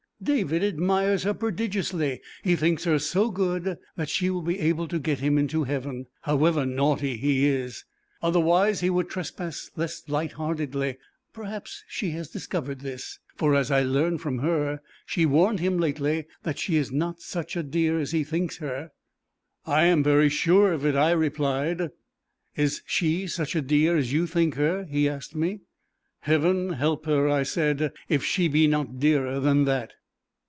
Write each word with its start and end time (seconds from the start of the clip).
David 0.23 0.63
admires 0.63 1.23
her 1.23 1.33
prodigiously; 1.33 2.21
he 2.43 2.55
thinks 2.55 2.83
her 2.83 2.99
so 2.99 3.31
good 3.31 3.79
that 3.95 4.07
she 4.07 4.29
will 4.29 4.43
be 4.43 4.59
able 4.59 4.87
to 4.87 4.99
get 4.99 5.17
him 5.17 5.35
into 5.39 5.63
heaven, 5.63 6.05
however 6.21 6.63
naughty 6.63 7.17
he 7.17 7.47
is. 7.47 7.85
Otherwise 8.21 8.81
he 8.81 8.89
would 8.91 9.09
trespass 9.09 9.71
less 9.75 10.07
light 10.07 10.33
heartedly. 10.33 10.97
Perhaps 11.33 11.83
she 11.87 12.11
has 12.11 12.29
discovered 12.29 12.81
this; 12.81 13.17
for, 13.35 13.55
as 13.55 13.71
I 13.71 13.81
learn 13.81 14.19
from 14.19 14.45
him, 14.45 14.79
she 15.07 15.25
warned 15.25 15.59
him 15.59 15.79
lately 15.79 16.27
that 16.43 16.59
she 16.59 16.75
is 16.75 16.91
not 16.91 17.19
such 17.19 17.55
a 17.55 17.63
dear 17.63 17.99
as 17.99 18.11
he 18.11 18.23
thinks 18.23 18.57
her. 18.57 18.91
"I 19.65 19.85
am 19.85 20.03
very 20.03 20.29
sure 20.29 20.71
of 20.71 20.85
it," 20.85 20.93
I 20.93 21.13
replied. 21.13 21.89
"Is 22.55 22.83
she 22.85 23.25
such 23.25 23.55
a 23.55 23.61
dear 23.63 23.97
as 23.97 24.13
you 24.13 24.27
think 24.27 24.53
her?" 24.53 24.85
he 24.85 25.09
asked 25.09 25.33
me. 25.33 25.61
"Heaven 26.19 26.73
help 26.73 27.07
her," 27.07 27.27
I 27.27 27.41
said, 27.41 27.91
"if 28.07 28.23
she 28.23 28.47
be 28.47 28.67
not 28.67 28.99
dearer 28.99 29.39
than 29.39 29.65
that." 29.65 29.93